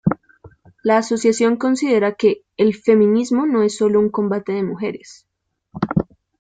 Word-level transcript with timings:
La 0.81 0.97
asociación 0.97 1.57
considera 1.57 2.15
que 2.15 2.43
"el 2.57 2.73
feminismo 2.73 3.45
no 3.45 3.61
es 3.61 3.77
sólo 3.77 3.99
un 3.99 4.09
combate 4.09 4.51
de 4.51 4.63
mujeres. 4.63 5.27